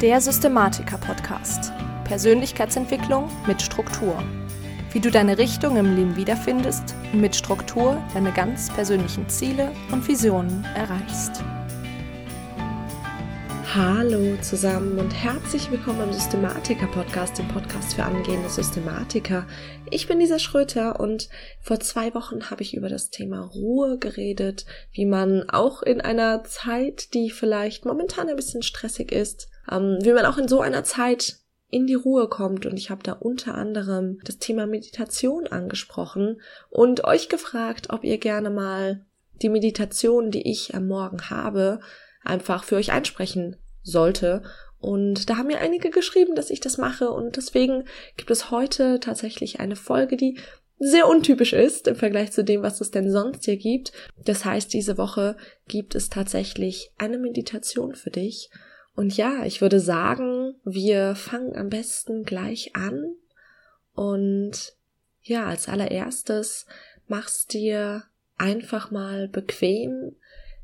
Der 0.00 0.20
Systematiker-Podcast. 0.20 1.72
Persönlichkeitsentwicklung 2.04 3.28
mit 3.48 3.60
Struktur. 3.60 4.22
Wie 4.92 5.00
du 5.00 5.10
deine 5.10 5.38
Richtung 5.38 5.76
im 5.76 5.96
Leben 5.96 6.14
wiederfindest 6.14 6.94
und 7.12 7.20
mit 7.20 7.34
Struktur 7.34 8.00
deine 8.14 8.30
ganz 8.30 8.72
persönlichen 8.72 9.28
Ziele 9.28 9.72
und 9.90 10.06
Visionen 10.06 10.64
erreichst. 10.76 11.42
Hallo 13.74 14.36
zusammen 14.40 15.00
und 15.00 15.10
herzlich 15.10 15.68
willkommen 15.68 16.02
im 16.04 16.12
Systematiker-Podcast, 16.12 17.36
dem 17.36 17.48
Podcast 17.48 17.94
für 17.94 18.04
angehende 18.04 18.48
Systematiker. 18.50 19.48
Ich 19.90 20.06
bin 20.06 20.20
Lisa 20.20 20.38
Schröter 20.38 21.00
und 21.00 21.28
vor 21.60 21.80
zwei 21.80 22.14
Wochen 22.14 22.52
habe 22.52 22.62
ich 22.62 22.76
über 22.76 22.88
das 22.88 23.10
Thema 23.10 23.40
Ruhe 23.40 23.98
geredet, 23.98 24.64
wie 24.92 25.06
man 25.06 25.50
auch 25.50 25.82
in 25.82 26.00
einer 26.00 26.44
Zeit, 26.44 27.14
die 27.14 27.30
vielleicht 27.30 27.84
momentan 27.84 28.28
ein 28.28 28.36
bisschen 28.36 28.62
stressig 28.62 29.10
ist, 29.10 29.48
ähm, 29.70 29.98
wie 30.02 30.12
man 30.12 30.26
auch 30.26 30.38
in 30.38 30.48
so 30.48 30.60
einer 30.60 30.84
Zeit 30.84 31.38
in 31.70 31.86
die 31.86 31.94
Ruhe 31.94 32.28
kommt 32.28 32.64
und 32.64 32.76
ich 32.78 32.90
habe 32.90 33.02
da 33.02 33.12
unter 33.12 33.54
anderem 33.54 34.18
das 34.24 34.38
Thema 34.38 34.66
Meditation 34.66 35.46
angesprochen 35.46 36.40
und 36.70 37.04
euch 37.04 37.28
gefragt, 37.28 37.88
ob 37.90 38.04
ihr 38.04 38.18
gerne 38.18 38.50
mal 38.50 39.04
die 39.42 39.50
Meditation, 39.50 40.30
die 40.30 40.50
ich 40.50 40.74
am 40.74 40.88
Morgen 40.88 41.30
habe, 41.30 41.80
einfach 42.24 42.64
für 42.64 42.76
euch 42.76 42.90
einsprechen 42.90 43.56
sollte. 43.82 44.42
Und 44.80 45.28
da 45.28 45.36
haben 45.36 45.48
mir 45.48 45.60
einige 45.60 45.90
geschrieben, 45.90 46.34
dass 46.34 46.50
ich 46.50 46.60
das 46.60 46.78
mache. 46.78 47.10
Und 47.10 47.36
deswegen 47.36 47.84
gibt 48.16 48.30
es 48.30 48.50
heute 48.50 49.00
tatsächlich 49.00 49.60
eine 49.60 49.76
Folge, 49.76 50.16
die 50.16 50.38
sehr 50.78 51.08
untypisch 51.08 51.52
ist 51.52 51.88
im 51.88 51.96
Vergleich 51.96 52.30
zu 52.30 52.44
dem, 52.44 52.62
was 52.62 52.80
es 52.80 52.92
denn 52.92 53.10
sonst 53.10 53.44
hier 53.44 53.56
gibt. 53.56 53.92
Das 54.24 54.44
heißt, 54.44 54.72
diese 54.72 54.96
Woche 54.96 55.36
gibt 55.66 55.96
es 55.96 56.08
tatsächlich 56.08 56.92
eine 56.98 57.18
Meditation 57.18 57.94
für 57.96 58.10
dich. 58.10 58.50
Und 58.98 59.16
ja, 59.16 59.44
ich 59.44 59.60
würde 59.60 59.78
sagen, 59.78 60.56
wir 60.64 61.14
fangen 61.14 61.54
am 61.54 61.68
besten 61.68 62.24
gleich 62.24 62.74
an. 62.74 63.14
Und 63.94 64.76
ja, 65.22 65.46
als 65.46 65.68
allererstes 65.68 66.66
machst 67.06 67.52
dir 67.52 68.02
einfach 68.38 68.90
mal 68.90 69.28
bequem, 69.28 70.16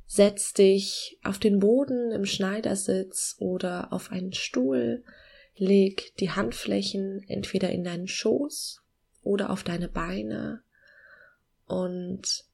Setz 0.06 0.52
dich 0.52 1.18
auf 1.22 1.38
den 1.38 1.60
Boden 1.60 2.10
im 2.10 2.26
Schneidersitz 2.26 3.36
oder 3.38 3.92
auf 3.92 4.12
einen 4.12 4.32
Stuhl, 4.32 5.02
leg 5.56 6.14
die 6.18 6.30
Handflächen 6.30 7.24
entweder 7.28 7.70
in 7.70 7.84
deinen 7.84 8.08
Schoß 8.08 8.82
oder 9.22 9.50
auf 9.50 9.62
deine 9.62 9.88
Beine. 9.88 10.62
Und 11.66 12.44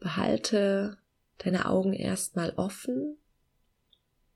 behalte 0.00 0.98
deine 1.38 1.66
Augen 1.66 1.94
erstmal 1.94 2.50
offen, 2.56 3.16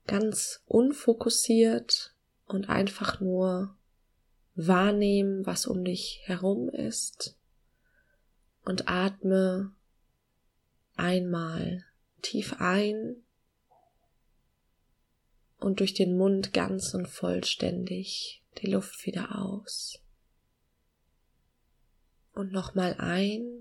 ganz 0.05 0.63
unfokussiert 0.65 2.15
und 2.45 2.69
einfach 2.69 3.19
nur 3.19 3.75
wahrnehmen, 4.55 5.45
was 5.45 5.65
um 5.65 5.83
dich 5.83 6.21
herum 6.25 6.69
ist 6.69 7.37
und 8.65 8.87
atme 8.87 9.73
Einmal 10.95 11.83
tief 12.21 12.55
ein 12.59 13.15
und 15.59 15.79
durch 15.79 15.93
den 15.93 16.17
Mund 16.17 16.53
ganz 16.53 16.93
und 16.93 17.07
vollständig 17.07 18.43
die 18.59 18.67
Luft 18.67 19.05
wieder 19.05 19.39
aus. 19.39 19.99
Und 22.33 22.51
nochmal 22.51 22.95
ein 22.99 23.52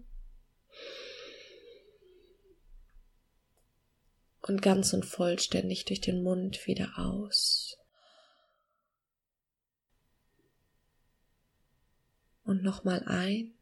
und 4.42 4.60
ganz 4.62 4.92
und 4.92 5.04
vollständig 5.06 5.84
durch 5.84 6.00
den 6.00 6.22
Mund 6.22 6.66
wieder 6.66 6.98
aus. 6.98 7.78
Und 12.44 12.62
nochmal 12.62 13.02
ein 13.06 13.54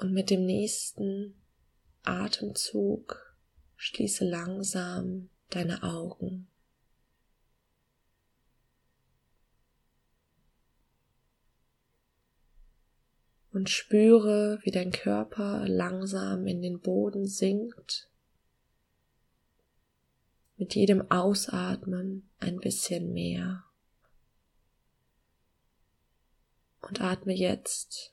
Und 0.00 0.14
mit 0.14 0.30
dem 0.30 0.46
nächsten 0.46 1.34
Atemzug 2.04 3.36
schließe 3.76 4.24
langsam 4.24 5.28
deine 5.50 5.82
Augen. 5.82 6.49
Und 13.52 13.68
spüre, 13.68 14.60
wie 14.62 14.70
dein 14.70 14.92
Körper 14.92 15.66
langsam 15.66 16.46
in 16.46 16.62
den 16.62 16.80
Boden 16.80 17.26
sinkt. 17.26 18.08
Mit 20.56 20.74
jedem 20.74 21.10
Ausatmen 21.10 22.28
ein 22.38 22.58
bisschen 22.58 23.12
mehr. 23.12 23.64
Und 26.80 27.00
atme 27.00 27.34
jetzt 27.34 28.12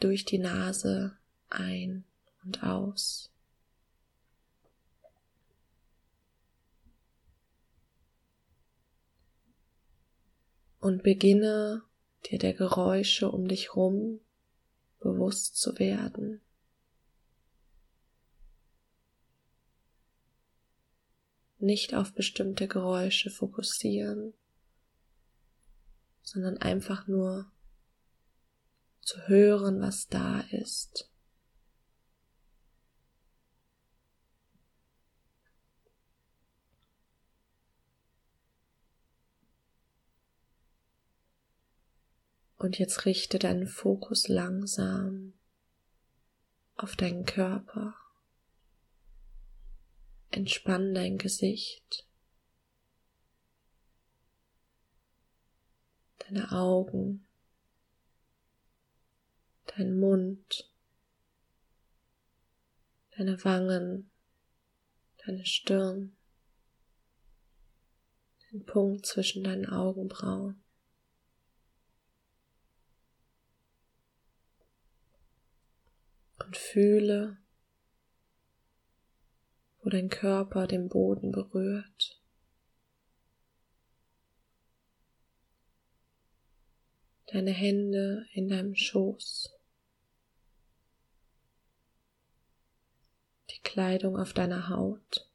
durch 0.00 0.24
die 0.24 0.38
Nase 0.38 1.16
ein 1.48 2.04
und 2.44 2.62
aus. 2.62 3.30
Und 10.80 11.04
beginne 11.04 11.84
dir 12.26 12.38
der 12.38 12.54
Geräusche 12.54 13.30
um 13.30 13.48
dich 13.48 13.74
rum 13.74 14.20
bewusst 15.00 15.56
zu 15.56 15.78
werden. 15.78 16.40
Nicht 21.58 21.94
auf 21.94 22.12
bestimmte 22.12 22.66
Geräusche 22.66 23.30
fokussieren, 23.30 24.34
sondern 26.22 26.58
einfach 26.58 27.06
nur 27.06 27.50
zu 29.00 29.28
hören, 29.28 29.80
was 29.80 30.08
da 30.08 30.40
ist. 30.50 31.11
Und 42.62 42.78
jetzt 42.78 43.06
richte 43.06 43.40
deinen 43.40 43.66
Fokus 43.66 44.28
langsam 44.28 45.34
auf 46.76 46.94
deinen 46.94 47.24
Körper. 47.24 47.96
Entspann 50.30 50.94
dein 50.94 51.18
Gesicht, 51.18 52.06
deine 56.18 56.52
Augen, 56.52 57.26
dein 59.76 59.98
Mund, 59.98 60.72
deine 63.16 63.42
Wangen, 63.44 64.08
deine 65.26 65.44
Stirn, 65.44 66.16
den 68.52 68.64
Punkt 68.64 69.04
zwischen 69.04 69.42
deinen 69.42 69.66
Augenbrauen. 69.66 70.61
Und 76.44 76.56
fühle, 76.56 77.38
wo 79.80 79.90
dein 79.90 80.08
Körper 80.08 80.66
den 80.66 80.88
Boden 80.88 81.32
berührt. 81.32 82.20
Deine 87.26 87.52
Hände 87.52 88.26
in 88.32 88.48
deinem 88.48 88.74
Schoß. 88.74 89.50
Kleidung 93.72 94.18
auf 94.18 94.34
deiner 94.34 94.68
Haut. 94.68 95.26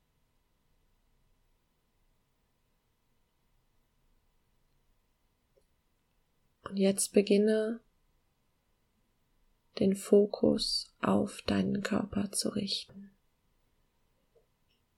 Und 6.62 6.78
jetzt 6.78 7.14
beginne 7.14 7.80
den 9.80 9.96
Fokus 9.96 10.94
auf 11.02 11.42
deinen 11.44 11.82
Körper 11.84 12.32
zu 12.32 12.50
richten, 12.50 13.12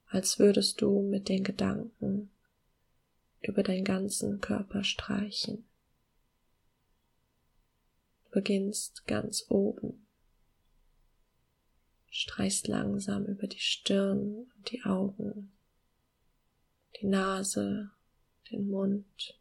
als 0.08 0.40
würdest 0.40 0.82
du 0.82 1.02
mit 1.02 1.30
den 1.30 1.44
Gedanken 1.44 2.30
über 3.42 3.64
deinen 3.64 3.84
ganzen 3.84 4.42
Körper 4.42 4.84
streichen. 4.84 5.66
Du 8.26 8.32
beginnst 8.32 9.06
ganz 9.06 9.46
oben. 9.50 10.06
Streichst 12.12 12.68
langsam 12.68 13.26
über 13.26 13.48
die 13.48 13.60
Stirn 13.60 14.52
und 14.56 14.72
die 14.72 14.84
Augen, 14.84 15.52
die 17.00 17.06
Nase, 17.06 17.92
den 18.50 18.68
Mund, 18.68 19.40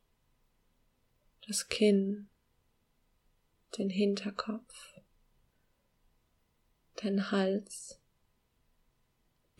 das 1.46 1.68
Kinn, 1.68 2.28
den 3.78 3.88
Hinterkopf, 3.88 4.97
dein 7.02 7.30
Hals, 7.30 8.00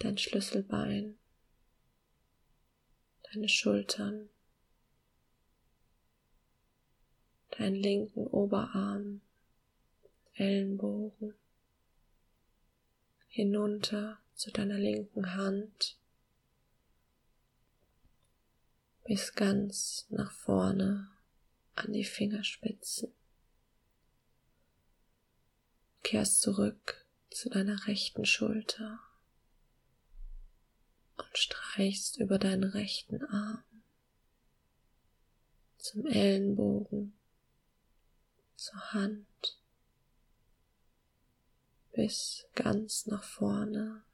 dein 0.01 0.19
Schlüsselbein, 0.19 1.17
deine 3.33 3.49
Schultern, 3.49 4.29
deinen 7.51 7.77
linken 7.77 8.27
Oberarm, 8.27 9.21
Ellenbogen, 10.35 11.35
hinunter 13.29 14.19
zu 14.35 14.51
deiner 14.51 14.79
linken 14.79 15.35
Hand, 15.35 15.97
bis 19.05 19.35
ganz 19.35 20.07
nach 20.11 20.33
vorne 20.33 21.11
an 21.77 21.93
die 21.93 22.05
Fingerspitzen. 22.05 23.13
Kehrst 26.03 26.41
zurück 26.41 27.08
zu 27.31 27.51
deiner 27.51 27.87
rechten 27.87 28.25
Schulter 28.25 29.01
und 31.17 31.39
streichst 31.39 32.19
über 32.19 32.39
deinen 32.39 32.65
rechten 32.65 33.25
Arm 33.25 33.63
zum 35.79 36.07
Ellenbogen, 36.07 37.17
zur 38.57 38.93
Hand, 38.93 39.27
bis 41.93 42.47
ganz 42.55 43.07
nach 43.07 43.25
vorne 43.25 44.05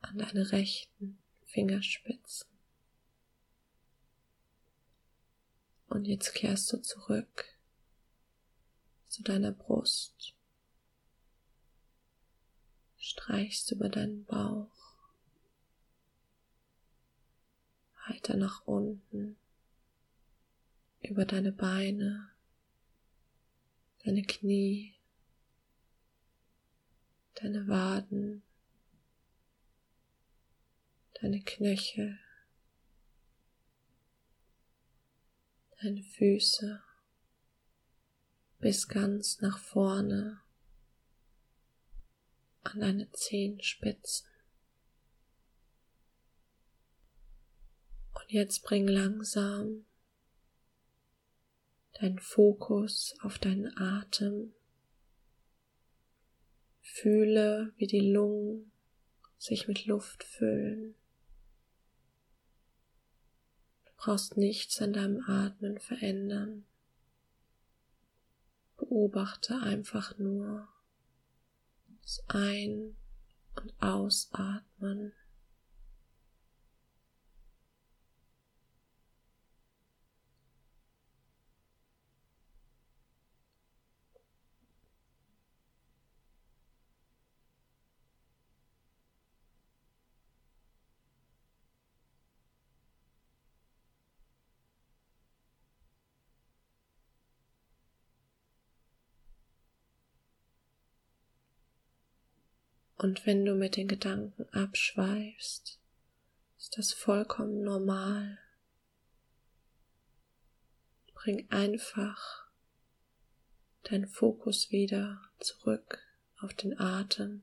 an 0.00 0.18
deine 0.18 0.52
rechten 0.52 1.18
Fingerspitzen. 1.46 2.48
Und 5.88 6.04
jetzt 6.04 6.34
kehrst 6.34 6.72
du 6.72 6.76
zurück 6.78 7.44
zu 9.08 9.22
deiner 9.22 9.50
Brust, 9.50 10.34
streichst 13.10 13.72
über 13.72 13.88
deinen 13.88 14.24
Bauch, 14.24 14.96
weiter 18.06 18.36
nach 18.36 18.64
unten, 18.66 19.36
über 21.02 21.24
deine 21.24 21.50
Beine, 21.50 22.30
deine 24.04 24.22
Knie, 24.22 24.94
deine 27.34 27.66
Waden, 27.66 28.44
deine 31.20 31.42
Knöchel, 31.42 32.16
deine 35.82 36.02
Füße. 36.04 36.80
Bis 38.60 38.86
ganz 38.86 39.40
nach 39.40 39.58
vorne 39.58 40.42
an 42.72 42.80
deine 42.80 43.10
Zehenspitzen. 43.12 44.28
Und 48.14 48.30
jetzt 48.32 48.62
bring 48.62 48.86
langsam 48.88 49.84
deinen 52.00 52.18
Fokus 52.18 53.14
auf 53.22 53.38
deinen 53.38 53.76
Atem. 53.76 54.52
Fühle, 56.80 57.72
wie 57.76 57.86
die 57.86 58.10
Lungen 58.12 58.72
sich 59.38 59.68
mit 59.68 59.86
Luft 59.86 60.24
füllen 60.24 60.94
brauchst 64.00 64.38
nichts 64.38 64.80
an 64.80 64.94
deinem 64.94 65.22
Atmen 65.26 65.78
verändern. 65.78 66.64
Beobachte 68.78 69.58
einfach 69.58 70.16
nur 70.16 70.66
Ein- 72.28 72.96
und 73.56 73.72
Ausatmen. 73.80 75.12
Und 103.02 103.24
wenn 103.24 103.46
du 103.46 103.54
mit 103.54 103.76
den 103.76 103.88
Gedanken 103.88 104.46
abschweifst, 104.50 105.78
ist 106.58 106.76
das 106.76 106.92
vollkommen 106.92 107.62
normal. 107.62 108.38
Bring 111.14 111.50
einfach 111.50 112.46
deinen 113.84 114.06
Fokus 114.06 114.70
wieder 114.70 115.18
zurück 115.38 115.98
auf 116.40 116.52
den 116.52 116.78
Atem. 116.78 117.42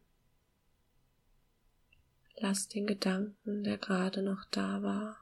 Lass 2.36 2.68
den 2.68 2.86
Gedanken, 2.86 3.64
der 3.64 3.80
gerade 3.80 4.22
noch 4.22 4.46
da 4.52 4.84
war, 4.84 5.18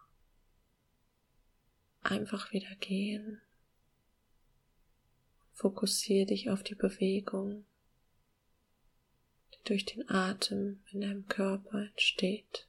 einfach 2.01 2.51
wieder 2.51 2.75
gehen. 2.81 3.39
Fokussiere 5.53 6.25
dich 6.25 6.49
auf 6.49 6.61
die 6.61 6.75
Bewegung 6.75 7.65
durch 9.65 9.85
den 9.85 10.09
Atem 10.09 10.79
in 10.91 11.01
deinem 11.01 11.27
Körper 11.27 11.81
entsteht. 11.81 12.67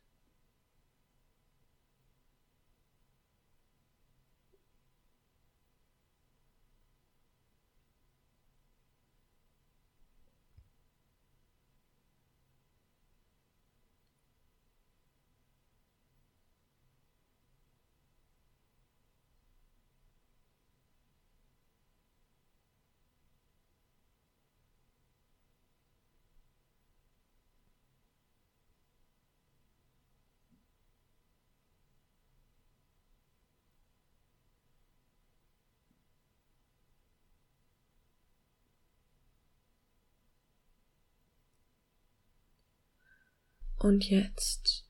Und 43.79 44.09
jetzt 44.09 44.85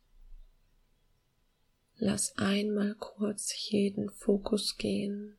lass 1.97 2.37
einmal 2.39 2.95
kurz 2.95 3.71
jeden 3.71 4.11
Fokus 4.11 4.77
gehen 4.77 5.37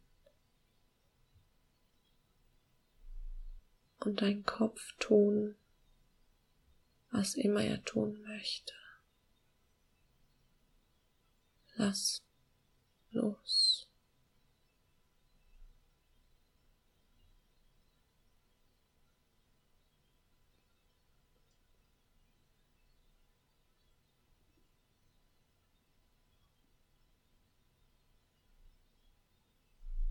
und 3.99 4.21
dein 4.21 4.43
Kopf 4.43 4.93
tun, 4.99 5.55
was 7.11 7.35
immer 7.35 7.63
er 7.63 7.83
tun 7.83 8.21
möchte. 8.21 8.73
Lass 11.75 12.23
los. 13.11 13.66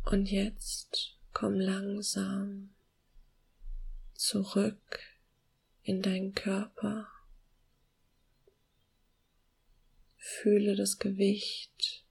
Und 0.06 0.30
jetzt 0.30 1.16
komm 1.32 1.54
langsam 1.54 2.72
zurück 4.14 5.00
in 5.82 6.00
deinen 6.00 6.32
Körper. 6.32 7.08
Fühle 10.16 10.76
das 10.76 11.00
Gewicht 11.00 12.04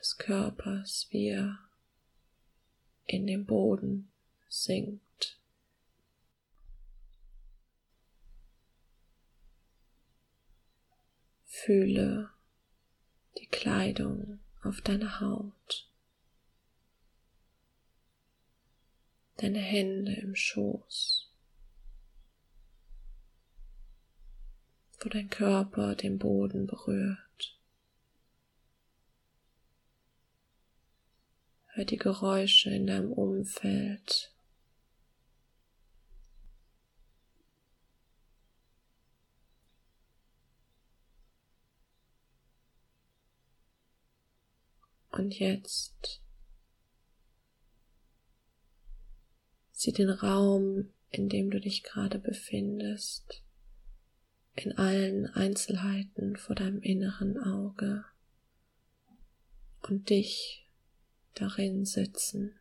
des 0.00 0.16
Körpers, 0.16 1.06
wie 1.10 1.28
er 1.28 1.58
in 3.04 3.26
den 3.26 3.44
Boden 3.44 4.10
sinkt. 4.48 5.38
Fühle 11.44 12.30
die 13.36 13.48
Kleidung 13.48 14.40
auf 14.62 14.80
deiner 14.80 15.20
Haut. 15.20 15.90
Deine 19.36 19.58
Hände 19.58 20.14
im 20.14 20.34
Schoß. 20.34 21.24
wo 25.04 25.10
dein 25.10 25.28
Körper 25.28 25.94
den 25.94 26.18
Boden 26.18 26.66
berührt. 26.66 27.58
Hör 31.66 31.84
die 31.84 31.98
Geräusche 31.98 32.70
in 32.70 32.86
deinem 32.86 33.12
Umfeld. 33.12 34.32
Und 45.10 45.38
jetzt 45.38 46.23
sieh 49.84 49.92
den 49.92 50.08
Raum, 50.08 50.90
in 51.10 51.28
dem 51.28 51.50
du 51.50 51.60
dich 51.60 51.82
gerade 51.82 52.18
befindest, 52.18 53.42
in 54.54 54.72
allen 54.78 55.26
Einzelheiten 55.26 56.36
vor 56.36 56.56
deinem 56.56 56.80
inneren 56.80 57.36
Auge 57.36 58.02
und 59.82 60.08
dich 60.08 60.70
darin 61.34 61.84
sitzen. 61.84 62.58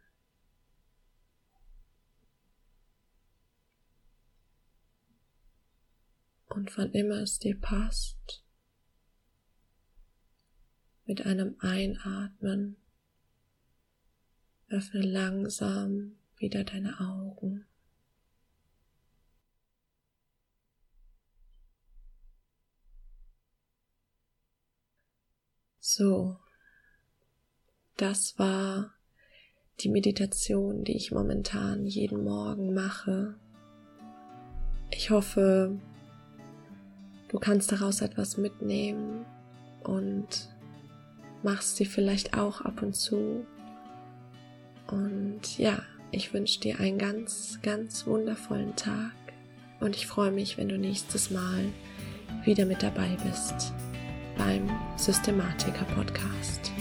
Und 6.48 6.78
wann 6.78 6.92
immer 6.92 7.22
es 7.22 7.40
dir 7.40 7.58
passt, 7.58 8.44
mit 11.06 11.26
einem 11.26 11.56
Einatmen 11.60 12.76
öffne 14.68 15.02
langsam 15.02 16.18
wieder 16.44 16.66
deine 16.66 17.00
Augen. 17.00 17.66
So, 25.80 26.38
das 27.96 28.38
war 28.38 28.94
die 29.80 29.90
Meditation, 29.90 30.84
die 30.84 30.98
ich 30.98 31.12
momentan 31.12 31.86
jeden 31.86 32.26
Morgen 32.26 32.74
mache. 32.74 33.36
Ich 34.92 35.12
hoffe, 35.12 35.80
du 37.30 37.40
kannst 37.40 37.72
daraus 37.72 38.02
etwas 38.02 38.38
mitnehmen 38.38 39.26
und 39.84 40.54
machst 41.42 41.78
sie 41.78 41.86
vielleicht 41.86 42.38
auch 42.38 42.62
ab 42.62 42.82
und 42.82 42.96
zu. 42.96 43.46
Und 44.88 45.58
ja, 45.58 45.82
ich 46.14 46.34
wünsche 46.34 46.60
dir 46.60 46.80
einen 46.80 46.98
ganz, 46.98 47.60
ganz 47.64 48.06
wundervollen 48.06 48.76
Tag 48.76 49.12
und 49.80 49.96
ich 49.96 50.08
freue 50.08 50.32
mich, 50.32 50.58
wenn 50.58 50.70
du 50.70 50.78
nächstes 50.78 51.32
Mal 51.32 51.66
wieder 52.46 52.66
mit 52.66 52.84
dabei 52.84 53.18
bist 53.26 53.74
beim 54.38 54.70
Systematiker 54.98 55.86
Podcast. 55.96 56.73